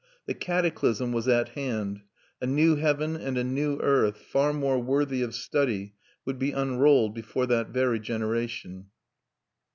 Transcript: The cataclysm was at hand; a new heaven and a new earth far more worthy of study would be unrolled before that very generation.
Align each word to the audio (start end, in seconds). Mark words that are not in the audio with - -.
The 0.25 0.33
cataclysm 0.33 1.11
was 1.11 1.27
at 1.27 1.49
hand; 1.49 2.01
a 2.41 2.47
new 2.47 2.75
heaven 2.75 3.15
and 3.15 3.37
a 3.37 3.43
new 3.43 3.77
earth 3.83 4.17
far 4.17 4.51
more 4.51 4.79
worthy 4.81 5.21
of 5.21 5.35
study 5.35 5.93
would 6.25 6.39
be 6.39 6.53
unrolled 6.53 7.13
before 7.13 7.45
that 7.45 7.69
very 7.69 7.99
generation. 7.99 8.87